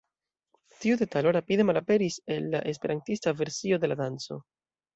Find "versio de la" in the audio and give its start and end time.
3.45-4.03